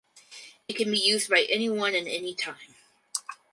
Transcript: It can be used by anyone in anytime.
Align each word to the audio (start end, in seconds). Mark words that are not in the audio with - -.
It 0.67 0.77
can 0.77 0.89
be 0.89 0.97
used 0.97 1.29
by 1.29 1.45
anyone 1.47 1.93
in 1.93 2.07
anytime. 2.07 2.73